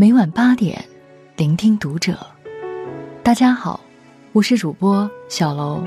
[0.00, 0.82] 每晚八点，
[1.36, 2.16] 聆听读者。
[3.22, 3.78] 大家好，
[4.32, 5.84] 我是主播小楼。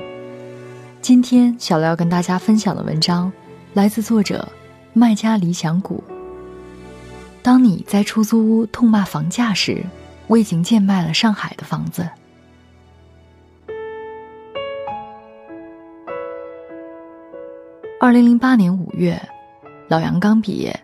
[1.01, 3.34] 今天小楼要跟大家分享的文章，
[3.73, 4.47] 来自作者
[4.94, 6.04] 卖家理想谷。
[7.41, 9.83] 当你在出租屋痛骂房价时，
[10.27, 12.07] 我已经贱卖了上海的房子。
[17.99, 19.20] 二零零八年五月，
[19.88, 20.80] 老杨刚毕业。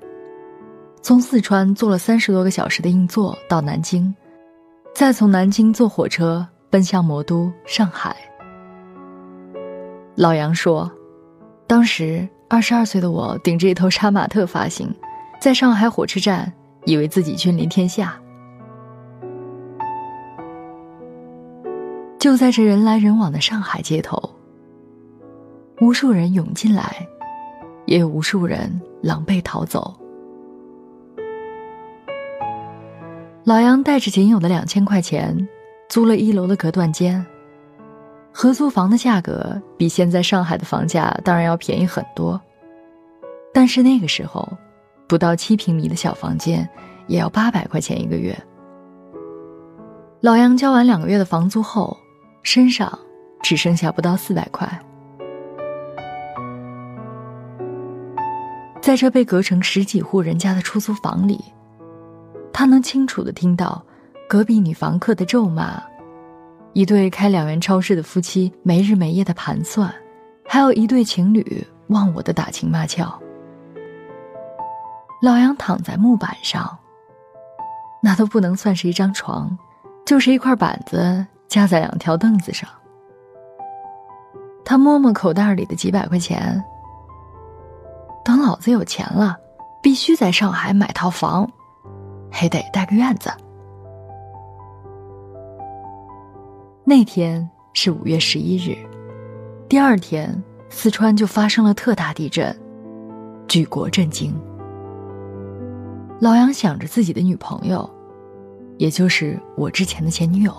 [1.02, 4.14] 从四川坐了三十多个小时的硬座到南京，
[4.94, 8.16] 再从南京坐火车奔向魔都上海。
[10.16, 10.92] 老杨说
[11.66, 14.93] ：“当时二十二岁的我顶着一头杀马特发型，
[15.40, 16.52] 在上海火车站，
[16.86, 18.20] 以为自己君临天下。
[22.20, 24.21] 就在这人来人往的上海街头，
[25.79, 27.07] 无数人涌进来，
[27.86, 28.70] 也有无数人
[29.02, 29.96] 狼狈逃走。”
[33.45, 35.48] 老杨带着仅有的两千块钱，
[35.88, 37.26] 租了一楼的隔断间。
[38.32, 42.40] 合租房的价格比现在上海的房价当然要便宜很多，
[43.54, 44.48] 但是那个时候，
[45.08, 46.70] 不到七平米的小房间
[47.08, 48.38] 也要八百块钱一个月。
[50.22, 51.98] 老杨交完两个月的房租后，
[52.44, 53.00] 身上
[53.42, 54.70] 只剩下不到四百块。
[58.82, 61.44] 在这被隔成十几户人家的出租房里。
[62.60, 63.82] 他能清楚的听到
[64.28, 65.82] 隔壁女房客的咒骂，
[66.74, 69.90] 一对开两元超市的夫妻没日没夜的盘算，
[70.46, 73.18] 还有一对情侣忘我的打情骂俏。
[75.22, 76.78] 老杨躺在木板上，
[78.04, 79.58] 那都不能算是一张床，
[80.06, 82.70] 就是一块板子架在两条凳子上。
[84.66, 86.62] 他摸摸口袋里的几百块钱，
[88.26, 89.38] 等老子有钱了，
[89.82, 91.50] 必须在上海买套房。
[92.32, 93.30] 还得带个院子。
[96.84, 98.76] 那天是五月十一日，
[99.68, 102.56] 第二天四川就发生了特大地震，
[103.48, 104.34] 举国震惊。
[106.20, 107.89] 老杨想着自己的女朋友，
[108.78, 110.54] 也就是我之前的前女友。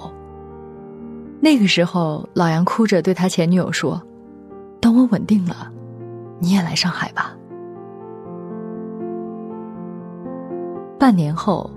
[1.41, 4.01] 那个时候，老杨哭着对他前女友说
[4.81, 5.73] ：“等我稳定了，
[6.39, 7.35] 你也来上海吧。”
[11.01, 11.71] 半年后，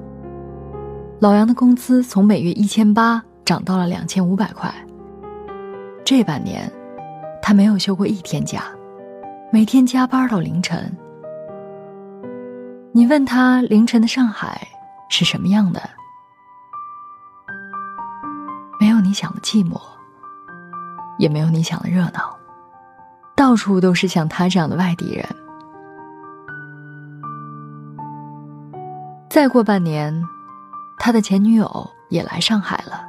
[1.22, 4.70] 老杨的工资从每月一千八涨到了两千五百块。
[6.04, 6.70] 这半年，
[7.42, 8.66] 他没有休过一天假，
[9.50, 10.94] 每天加班到凌晨。
[12.92, 14.68] 你问他凌晨的上海
[15.08, 15.82] 是什么样的？
[18.78, 19.80] 没有你想的寂寞，
[21.18, 22.38] 也没有你想的热闹，
[23.38, 25.26] 到处都是像他这样的外地人。
[29.34, 30.14] 再过半年，
[31.00, 33.04] 他的前女友也来上海了，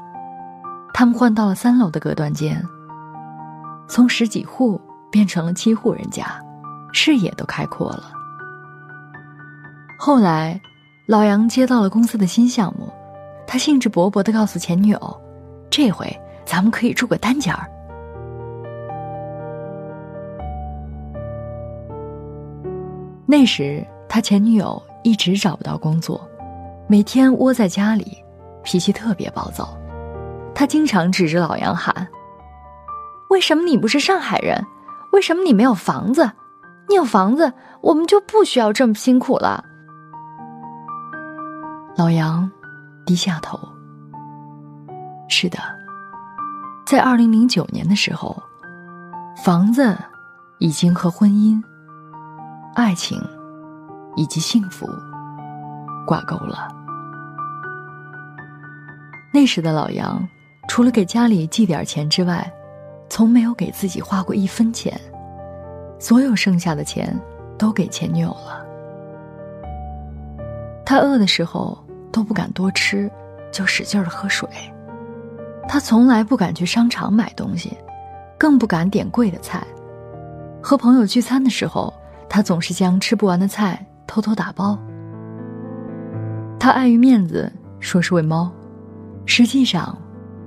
[0.95, 2.67] 他们换到了三楼的隔断间，
[3.87, 4.81] 从十几户
[5.13, 6.25] 变成了七户人家，
[6.95, 8.05] 视野都开阔了。
[9.99, 10.59] 后来，
[11.05, 12.91] 老杨接到了公司的新项目，
[13.47, 15.21] 他兴致勃勃地告诉前女友
[15.69, 16.11] ：“这回
[16.47, 17.69] 咱们可以住个单间儿。”
[23.29, 24.83] 那时，他前女友。
[25.05, 26.29] 一直找不到工作，
[26.89, 28.17] 每天窝在家里，
[28.65, 29.77] 脾气特别暴躁。
[30.55, 32.09] 他经常指着老杨喊
[33.31, 34.65] ：“为什么你不是上海人？
[35.13, 36.31] 为什么你没有房子？
[36.89, 39.63] 你有房子，我们就不需要这么辛苦了。”
[41.97, 42.51] 老杨
[43.05, 43.61] 低下头。
[45.29, 45.59] 是的，
[46.87, 48.43] 在二零零九年的时候，
[49.45, 49.97] 房子
[50.59, 51.63] 已经和婚姻、
[52.75, 53.21] 爱情。
[54.17, 54.87] 以及幸福
[56.07, 56.69] 挂钩了。
[59.33, 60.27] 那时的老杨，
[60.69, 62.49] 除了给家里寄点钱之外，
[63.09, 64.99] 从没有给自己花过一分钱，
[65.99, 67.19] 所有剩下的钱
[67.59, 68.65] 都给前女友了。
[70.87, 71.77] 他饿的时候
[72.13, 73.11] 都不敢多吃，
[73.51, 74.49] 就使劲的喝水。
[75.67, 77.77] 他从来不敢去商场买东西，
[78.39, 79.67] 更不敢点贵的菜。
[80.63, 81.93] 和朋友聚餐的时候，
[82.29, 83.85] 他总是将吃不完的菜。
[84.07, 84.79] 偷偷打包，
[86.59, 88.53] 他碍于面子说是喂猫，
[89.27, 89.97] 实际上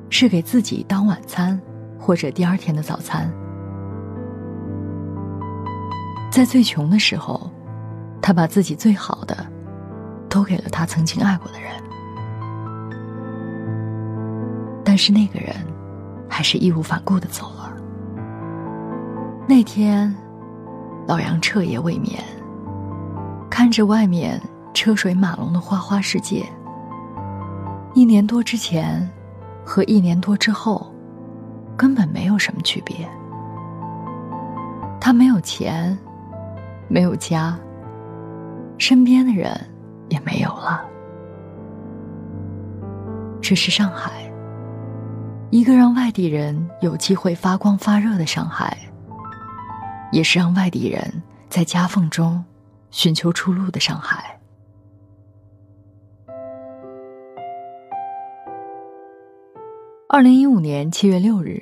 [0.09, 1.59] 是给自己当晚餐
[1.99, 3.31] 或者第二天的早餐。
[6.31, 7.49] 在最穷的时候，
[8.21, 9.35] 他把自己最好的
[10.29, 11.71] 都给了他曾经爱过的人，
[14.83, 15.55] 但是那个人
[16.29, 17.73] 还是义无反顾的走了。
[19.47, 20.15] 那天，
[21.07, 22.23] 老杨彻夜未眠。
[23.57, 24.39] 看着外面
[24.71, 26.45] 车水马龙的花花世界，
[27.95, 29.09] 一年多之前
[29.65, 30.93] 和一年多之后，
[31.75, 32.97] 根本没有什么区别。
[35.01, 35.97] 他没有钱，
[36.87, 37.57] 没有家，
[38.77, 39.51] 身边的人
[40.09, 40.85] 也没有了。
[43.41, 44.31] 这是上海，
[45.49, 48.77] 一个让外地人有机会发光发热的上海，
[50.11, 52.45] 也是让外地人在夹缝中
[52.97, 54.39] 寻求出路的上海。
[60.09, 61.61] 二零一五年七月六日，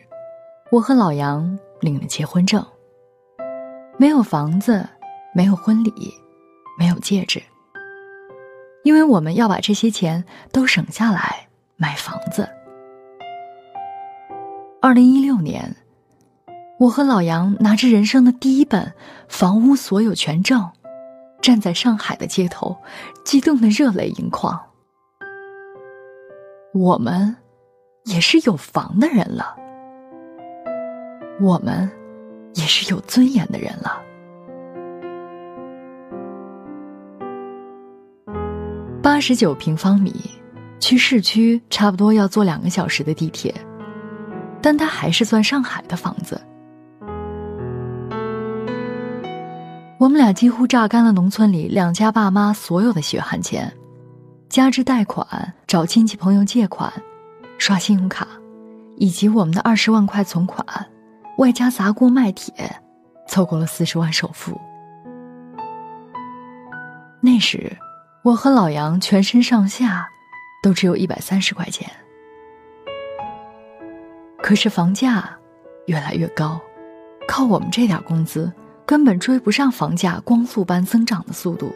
[0.72, 2.66] 我和老杨领了结婚证。
[3.98, 4.88] 没有房子，
[5.34, 5.92] 没有婚礼，
[6.80, 7.44] 没有戒指，
[8.86, 10.24] 因为我们要把这些钱
[10.54, 12.48] 都省下来买房子。
[14.82, 15.76] 二零一六年，
[16.80, 18.94] 我和老杨拿着人生的第一本
[19.28, 20.72] 房屋所有权证，
[21.46, 22.76] 站在上海的街头，
[23.24, 24.60] 激动的热泪盈眶。
[26.74, 27.38] 我们
[28.06, 29.56] 也是有房的人了，
[31.40, 31.88] 我们。
[32.56, 34.02] 也是有尊严的人了。
[39.04, 40.14] 八十九平方米，
[40.80, 43.54] 去市区差不多要坐两个小时的地铁，
[44.62, 46.40] 但它还是算上海的房子。
[49.98, 53.72] 我们俩几乎榨干了农村里两家爸妈所有的血汗钱，
[54.50, 56.92] 加之贷款、找亲戚朋友借款、
[57.58, 58.28] 刷信用卡，
[58.98, 60.66] 以及我们的二十万块存款。
[61.38, 62.54] 外加砸锅卖铁，
[63.28, 64.60] 凑够了四十万首付。
[67.22, 67.76] 那时，
[68.22, 70.06] 我和老杨全身上下
[70.62, 71.90] 都只有一百三十块钱。
[74.42, 75.30] 可是房价
[75.88, 76.60] 越来越高，
[77.28, 78.52] 靠我们这点工资
[78.86, 81.74] 根本追不上房价光速般增长的速度。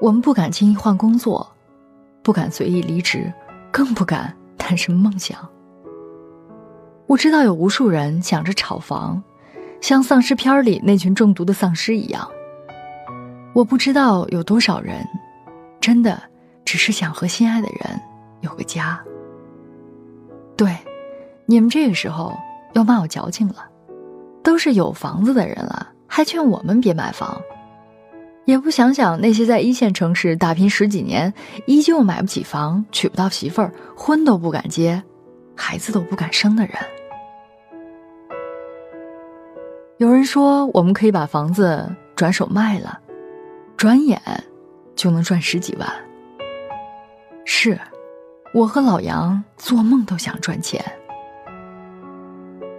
[0.00, 1.50] 我们不敢轻易换工作，
[2.22, 3.32] 不敢随意离职，
[3.72, 5.36] 更不敢谈什么梦想。
[7.06, 9.20] 我知道有无数人想着炒房，
[9.80, 12.28] 像丧尸片里那群中毒的丧尸一样。
[13.54, 15.04] 我不知道有多少人，
[15.80, 16.22] 真的
[16.64, 18.00] 只是想和心爱的人
[18.42, 19.02] 有个家。
[20.56, 20.76] 对，
[21.46, 22.38] 你们这个时候
[22.74, 23.68] 要骂我矫情了，
[24.42, 27.40] 都是有房子的人了，还劝我们别买房，
[28.44, 31.32] 也不想想那些在一线城市打拼十几年，
[31.66, 35.02] 依旧买不起房、娶不到媳妇儿、婚都不敢结、
[35.54, 36.74] 孩子都不敢生的人。
[39.98, 42.98] 有人说，我们可以把房子转手卖了，
[43.76, 44.20] 转眼
[44.94, 45.88] 就能赚十几万。
[47.44, 47.78] 是，
[48.54, 50.82] 我和老杨做梦都想赚钱。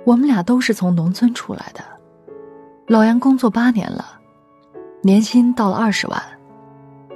[0.10, 1.84] 我们俩都是从农村出来的，
[2.88, 4.20] 老杨工作八年了，
[5.04, 6.20] 年薪到了二十万，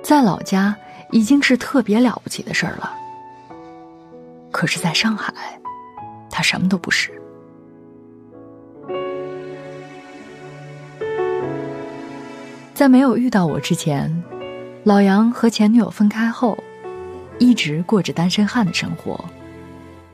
[0.04, 0.78] 在老家
[1.10, 2.94] 已经是特别了不起的事儿了。
[4.52, 5.34] 可是，在上海，
[6.30, 7.12] 他什么都不是。
[12.76, 14.24] 在没有遇到我之前，
[14.84, 16.56] 老杨和前女友分开后，
[17.40, 19.20] 一直过着单身汉的生活，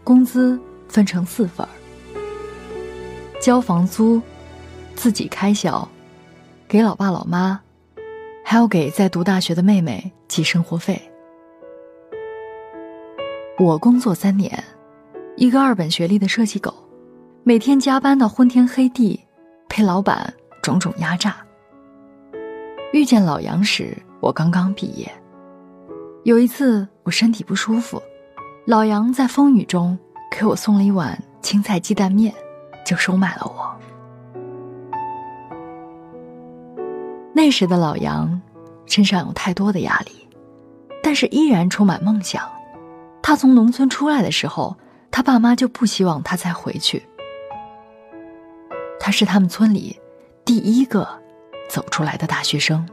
[0.02, 1.70] 工资分成四份儿，
[3.40, 4.22] 交房租，
[4.96, 5.88] 自己开销，
[6.68, 7.58] 给老爸老妈，
[8.44, 11.02] 还要给在读大学的妹妹寄生活费。
[13.58, 14.62] 我工作三年，
[15.38, 16.74] 一个二本学历的设计狗，
[17.44, 19.18] 每天加班到昏天黑地，
[19.70, 21.38] 被老板种种压榨。
[22.92, 25.10] 遇见老杨时，我刚刚毕业。
[26.26, 28.02] 有一次我身体不舒服，
[28.66, 29.98] 老杨在风雨中
[30.30, 32.34] 给我送了一碗青菜鸡蛋面，
[32.86, 33.76] 就收买了我。
[37.34, 38.42] 那时的老杨
[38.86, 40.28] 身上有太多的压力，
[41.02, 42.50] 但是依然充满梦想。
[43.22, 44.76] 他从农村出来的时候，
[45.12, 47.04] 他爸妈就不希望他再回去。
[49.00, 50.00] 他是他们村里
[50.44, 51.08] 第一个。
[51.70, 52.84] 走出来的大学生。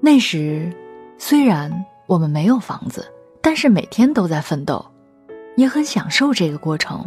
[0.00, 0.72] 那时，
[1.18, 3.04] 虽然我们没有房子，
[3.42, 4.86] 但是每天都在奋斗，
[5.56, 7.04] 也很享受这个过程。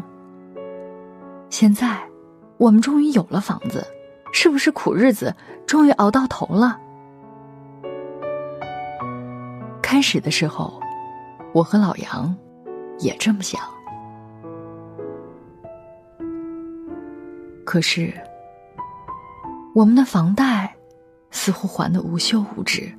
[1.53, 2.01] 现在，
[2.57, 3.86] 我们终于有了房子，
[4.31, 5.31] 是不是苦日子
[5.67, 6.79] 终于熬到头了？
[9.79, 10.81] 开始的时候，
[11.53, 12.36] 我和老杨
[12.98, 13.62] 也这么想，
[17.63, 18.12] 可是。
[19.75, 20.75] 我们的房贷
[21.29, 22.91] 似乎还得无休无止，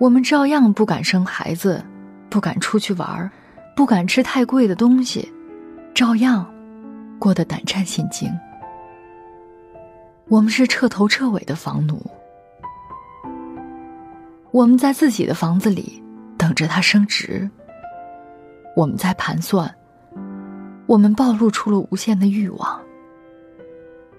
[0.00, 1.84] 我们照样不敢生孩子，
[2.28, 3.30] 不敢出去玩，
[3.76, 5.32] 不敢吃太贵的东西，
[5.98, 6.48] 照样
[7.18, 8.30] 过得胆战心惊。
[10.28, 12.00] 我们是彻头彻尾的房奴。
[14.52, 16.00] 我们在自己的房子里
[16.36, 17.50] 等着它升值。
[18.76, 19.74] 我们在盘算，
[20.86, 22.80] 我们暴露出了无限的欲望。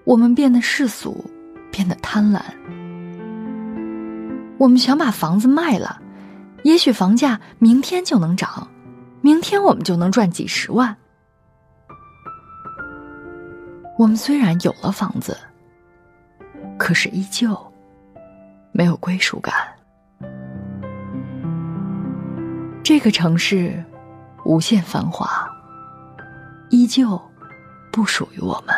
[0.04, 1.24] 我们变得世俗，
[1.72, 2.42] 变得贪婪。
[4.58, 5.98] 我们想把房子卖了，
[6.62, 8.68] 也许房价明天就能涨，
[9.22, 10.94] 明天我们就能赚几十万。
[14.00, 15.36] 我们虽然有了房子，
[16.78, 17.54] 可是依旧
[18.72, 19.52] 没有归属感。
[22.82, 23.84] 这个城市
[24.42, 25.46] 无限繁华，
[26.70, 27.20] 依旧
[27.92, 28.74] 不属于我们。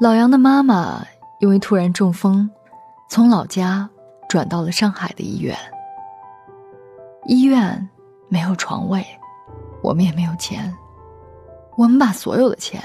[0.00, 1.04] 老杨的妈妈
[1.40, 2.48] 因为突然中风，
[3.10, 3.86] 从老家
[4.26, 5.54] 转到了上海的医院。
[7.26, 7.86] 医院
[8.30, 9.06] 没有床位，
[9.82, 10.74] 我们也没有钱，
[11.76, 12.80] 我们把所有的钱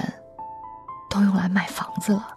[1.08, 2.28] 都用来买房子了。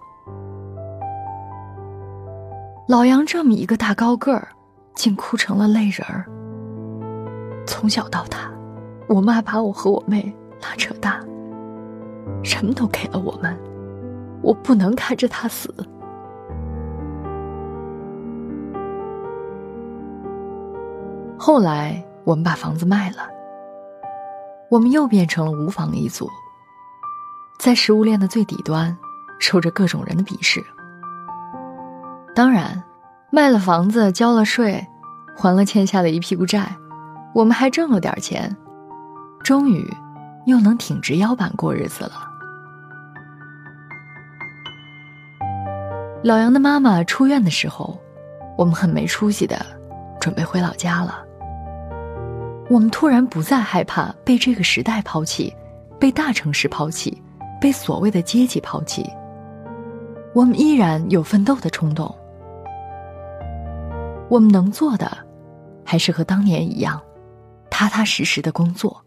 [2.87, 4.47] 老杨这么一个大高个儿，
[4.93, 6.25] 竟哭成了泪人儿。
[7.67, 8.49] 从小到大，
[9.09, 11.19] 我妈把我和我妹拉扯大，
[12.43, 13.57] 什么都给了我们。
[14.41, 15.73] 我不能看着他死。
[21.37, 23.27] 后来我们把房子卖了，
[24.69, 26.29] 我们又变成了无房一族，
[27.57, 28.95] 在食物链的最底端，
[29.39, 30.63] 受着各种人的鄙视。
[32.35, 32.83] 当然，
[33.31, 34.85] 卖了房子，交了税，
[35.35, 36.75] 还了欠下的一屁股债，
[37.33, 38.55] 我们还挣了点钱，
[39.43, 39.89] 终于
[40.45, 42.31] 又能挺直腰板过日子了。
[46.23, 47.99] 老杨的妈妈出院的时候，
[48.57, 49.65] 我们很没出息的，
[50.19, 51.23] 准备回老家了。
[52.69, 55.55] 我们突然不再害怕被这个时代抛弃，
[55.99, 57.21] 被大城市抛弃，
[57.59, 59.09] 被所谓的阶级抛弃。
[60.33, 62.13] 我们依然有奋斗的冲动。
[64.29, 65.09] 我们能做的，
[65.83, 67.01] 还是和当年一样，
[67.69, 69.01] 踏踏实实的工作。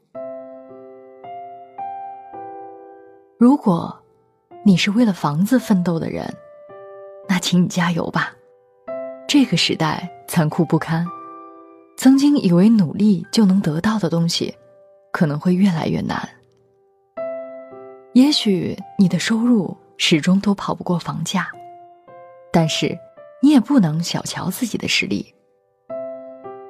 [3.39, 3.97] 如果，
[4.65, 6.25] 你是为了房子奋斗的人。
[7.29, 8.33] 那请你加油吧，
[9.29, 11.07] 这个时代残酷不堪，
[11.99, 14.57] 曾经以为努力就能得到的东西，
[15.13, 16.27] 可能会越来越难。
[18.15, 21.49] 也许你的收入始终都跑不过房价，
[22.53, 22.99] 但是
[23.43, 25.35] 你也不能小瞧自己的实力。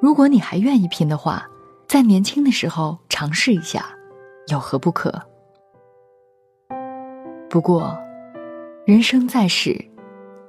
[0.00, 1.46] 如果你还愿意拼的话，
[1.86, 3.86] 在年轻的时候尝试一下，
[4.48, 5.12] 有何不可？
[7.48, 7.98] 不过，
[8.86, 9.84] 人生在世。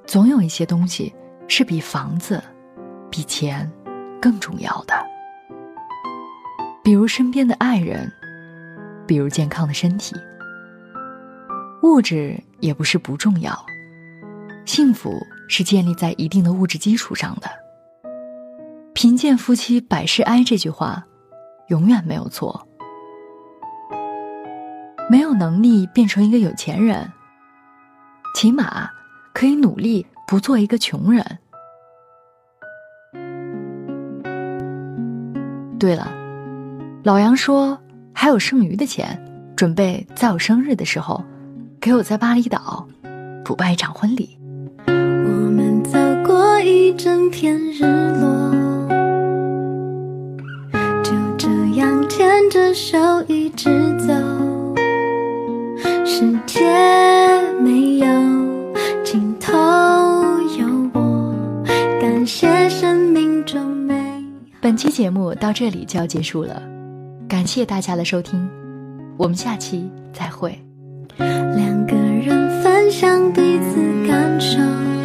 [0.06, 1.14] 总有一些东西
[1.46, 2.42] 是比房子、
[3.08, 3.70] 比钱
[4.20, 4.94] 更重要的，
[6.82, 8.10] 比如身边的爱人，
[9.06, 10.16] 比如健康的身体。
[11.82, 13.58] 物质也不是不重要，
[14.64, 15.12] 幸福
[15.48, 17.48] 是建立在一定的物质基础上的。
[18.94, 21.04] 贫贱夫妻百事哀这句话，
[21.68, 22.66] 永远没有错。
[25.08, 27.10] 没有能力变成一个有钱人，
[28.34, 28.90] 起码。
[29.32, 31.24] 可以努力不做一个穷人。
[35.78, 36.12] 对了，
[37.04, 37.80] 老杨说
[38.12, 39.24] 还有剩余的钱，
[39.56, 41.24] 准备在我生日的时候，
[41.80, 42.86] 给我在巴厘岛
[43.42, 44.36] 补办一场婚礼。
[44.86, 44.92] 我
[45.50, 47.82] 们走过一整片日
[48.20, 48.52] 落，
[51.02, 54.12] 就这样牵着手一直走，
[56.04, 56.60] 世界
[57.62, 58.06] 没有
[59.02, 59.56] 尽头，
[60.58, 61.34] 有我。
[61.98, 64.22] 感谢生命中每。
[64.60, 66.62] 本期节目到这里就要结束了，
[67.26, 68.46] 感谢大家的收听，
[69.16, 70.62] 我们下期再会。
[72.90, 74.99] 分享彼此感受。